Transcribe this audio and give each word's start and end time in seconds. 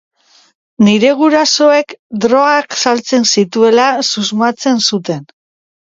Nire 0.85 1.11
gurasoek 1.19 1.93
drogak 2.25 2.79
saltzen 2.85 3.27
zituela 3.33 3.87
susmatzen 4.13 4.85
zuten. 4.89 5.25